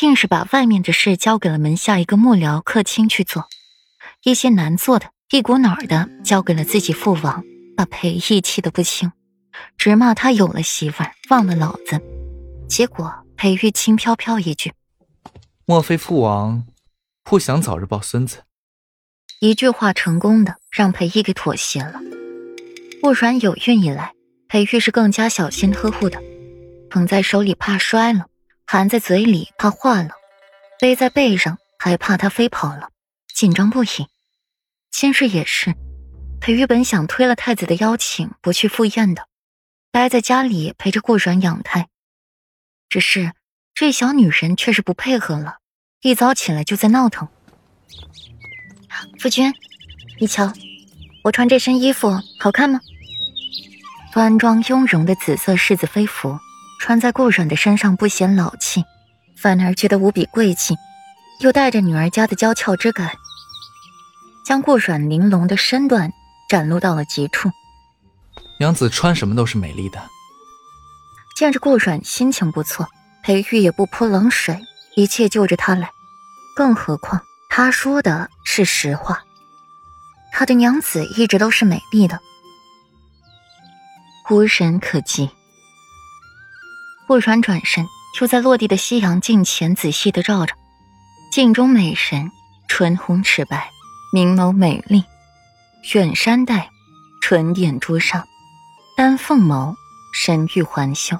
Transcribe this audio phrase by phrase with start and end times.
[0.00, 3.48] 硬是把外面的事交给了门下一个幕僚客卿去做，
[4.22, 7.44] 一些难做的，一股脑的交给了自己父王，
[7.76, 9.12] 把裴义气得不轻，
[9.76, 12.00] 直骂他有了媳妇儿忘了老子。
[12.66, 14.72] 结果裴玉轻飘飘一句
[15.66, 16.64] ：“莫非父王
[17.22, 18.44] 不想早日抱孙子？”
[19.40, 22.00] 一句话成功的让裴义给妥协了。
[23.02, 24.14] 不然有孕以来，
[24.48, 26.22] 裴玉是更加小心呵护的，
[26.88, 28.26] 捧在手里怕摔了。
[28.72, 30.12] 含在嘴里怕化了，
[30.80, 32.88] 背在背上还怕他飞跑了，
[33.34, 34.06] 紧张不已。
[34.90, 35.74] 今日也是，
[36.40, 39.28] 裴玉本想推了太子的邀请不去赴宴的，
[39.90, 41.88] 待在家里陪着顾阮养胎。
[42.88, 43.34] 只是
[43.74, 45.58] 这小女人却是不配合了，
[46.00, 47.28] 一早起来就在闹腾。
[49.18, 49.52] 夫君，
[50.18, 50.50] 你瞧，
[51.24, 52.80] 我穿这身衣服好看吗？
[54.14, 56.38] 端庄雍容的紫色世子妃服。
[56.82, 58.82] 穿在顾阮的身上不显老气，
[59.36, 60.74] 反而觉得无比贵气，
[61.38, 63.12] 又带着女儿家的娇俏之感，
[64.44, 66.12] 将顾阮玲珑的身段
[66.48, 67.48] 展露到了极处。
[68.58, 70.02] 娘子穿什么都是美丽的。
[71.36, 72.88] 见着顾阮心情不错，
[73.22, 74.60] 裴玉也不泼冷水，
[74.96, 75.88] 一切就着他来。
[76.56, 79.22] 更何况他说的是实话，
[80.32, 82.18] 他的娘子一直都是美丽的，
[84.28, 85.30] 无人可及。
[87.12, 87.86] 顾阮转身，
[88.18, 90.54] 就在落地的夕阳镜前仔细的照着。
[91.30, 92.30] 镜中美人，
[92.68, 93.68] 唇红齿白，
[94.14, 95.04] 明眸美丽，
[95.92, 96.70] 远山黛，
[97.20, 98.24] 唇点朱砂，
[98.96, 99.74] 丹凤眸，
[100.14, 101.18] 神玉环袖，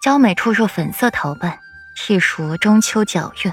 [0.00, 1.58] 娇美处若粉色桃瓣，
[1.96, 3.52] 细数中秋皎月。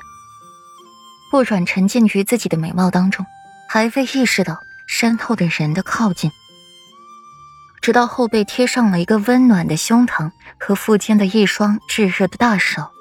[1.31, 3.25] 顾阮沉浸于自己的美貌当中，
[3.67, 6.29] 还未意识到身后的人的靠近。
[7.87, 12.91] 直到后背贴上了一个温暖的胸膛和腹间的一双炙热的大手，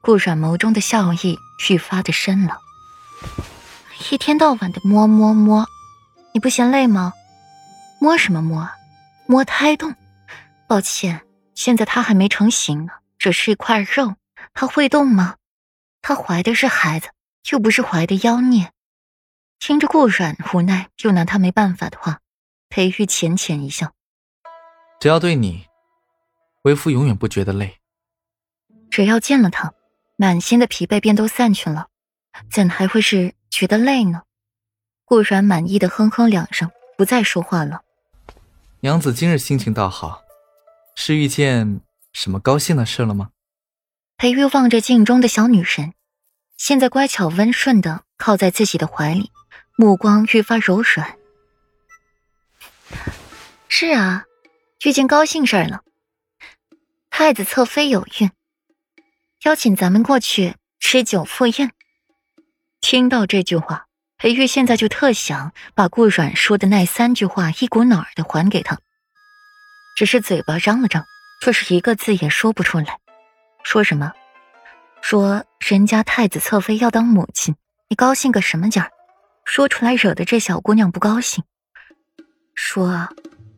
[0.00, 1.38] 顾阮眸中的笑意
[1.70, 2.58] 愈发的深了。
[4.10, 5.68] 一天到晚的摸摸摸，
[6.34, 7.12] 你不嫌累吗？
[8.00, 8.68] 摸什么摸？
[9.26, 9.94] 摸胎动？
[10.66, 11.20] 抱歉，
[11.54, 14.16] 现在他还没成型呢，只是一块肉，
[14.52, 15.36] 他会动吗？
[16.02, 17.10] 他怀的是孩子，
[17.52, 18.72] 又不是怀的妖孽。
[19.60, 22.18] 听着顾阮无奈又拿他没办法的话。
[22.68, 23.92] 裴玉浅浅一笑
[25.00, 25.66] ：“只要对你，
[26.62, 27.78] 为夫永远不觉得累。
[28.90, 29.74] 只要见了他，
[30.16, 31.88] 满心的疲惫便都散去了，
[32.50, 34.22] 怎还会是觉得累呢？”
[35.04, 37.82] 顾然满意的哼哼两声，不再说话了。
[38.80, 40.22] 娘子今日心情倒好，
[40.96, 41.80] 是遇见
[42.12, 43.30] 什么高兴的事了吗？
[44.16, 45.94] 裴玉望着镜中的小女神，
[46.56, 49.30] 现在乖巧温顺的靠在自己的怀里，
[49.76, 51.15] 目光愈发柔软。
[53.78, 54.24] 是啊，
[54.86, 55.82] 遇见高兴事儿了。
[57.10, 58.30] 太子侧妃有孕，
[59.44, 61.72] 邀请咱们过去吃酒赴宴。
[62.80, 63.84] 听到这句话，
[64.16, 68.78] 裴玉现在就特想把顾阮说的那三句话一股脑儿的还给他，
[69.94, 71.04] 只是嘴巴张了张，
[71.42, 72.98] 却是一个字也说不出来。
[73.62, 74.10] 说什么？
[75.02, 77.54] 说人家太子侧妃要当母亲，
[77.90, 78.90] 你高兴个什么劲儿？
[79.44, 81.44] 说出来惹得这小姑娘不高兴。
[82.54, 83.06] 说，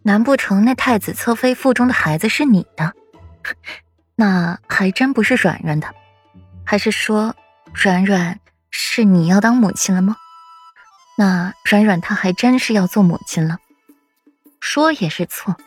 [0.08, 2.94] 难不成那太子侧妃腹中的孩子是你的？
[4.16, 5.94] 那还真不是软软的，
[6.64, 7.36] 还是说，
[7.74, 10.16] 软软是你要当母亲了吗？
[11.18, 13.58] 那软软她还真是要做母亲了。
[14.60, 15.58] 说也是错，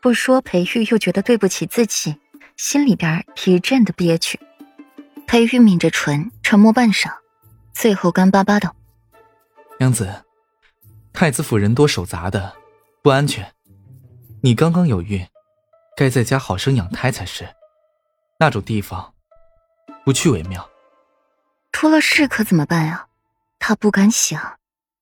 [0.00, 2.16] 不说裴玉又觉得对不起自己，
[2.56, 4.40] 心里边一阵的憋屈。
[5.26, 7.10] 裴玉抿着唇，沉默半晌，
[7.74, 8.74] 最后干巴巴道
[9.78, 10.24] ：“娘子，
[11.12, 12.54] 太子府人多手杂的。”
[13.02, 13.50] 不安全，
[14.42, 15.28] 你刚刚有孕，
[15.94, 17.54] 该在家好生养胎才是。
[18.38, 19.14] 那种地方，
[20.02, 20.70] 不去为妙。
[21.72, 23.08] 出了事可怎么办啊？
[23.58, 24.58] 他不敢想，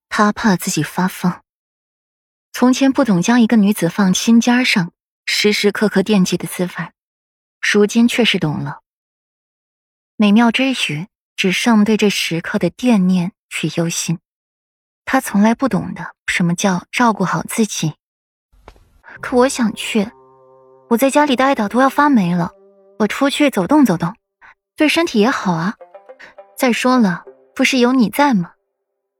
[0.08, 1.40] 他怕自己发疯。
[2.52, 4.90] 从前不懂将一个女子放心尖上，
[5.24, 6.72] 时时刻刻惦记的滋味，
[7.60, 8.80] 如今却是懂了。
[10.16, 11.06] 美妙之余，
[11.36, 13.30] 只剩对这时刻的惦念
[13.62, 14.18] 与忧心。
[15.04, 17.94] 他从来不懂得什么叫照顾好自己，
[19.20, 20.10] 可我想去，
[20.88, 22.52] 我在家里待的都要发霉了，
[22.98, 24.14] 我出去走动走动，
[24.76, 25.74] 对身体也好啊。
[26.56, 27.24] 再说了，
[27.54, 28.52] 不是有你在吗？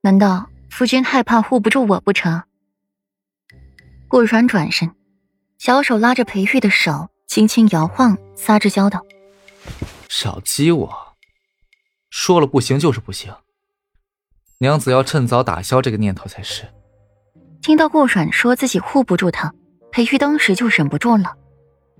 [0.00, 2.42] 难道夫君害怕护不住我不成？
[4.08, 4.94] 顾软转身，
[5.58, 9.04] 小手拉着裴玉的手，轻轻摇晃，撒着娇道
[10.08, 11.16] ：“少激我，
[12.08, 13.34] 说了不行就是不行。”
[14.60, 16.66] 娘子要趁早打消这个念头才是。
[17.60, 19.52] 听到顾阮说自己护不住他，
[19.90, 21.34] 裴玉当时就忍不住了。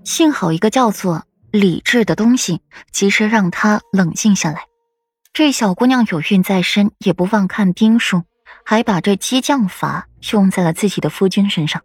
[0.03, 4.63] 幸好一个叫做理智的东西，及时让他冷静下来。
[5.33, 8.23] 这小姑娘有孕在身，也不忘看兵书，
[8.65, 11.81] 还把这激将法用在了自己的夫君身上。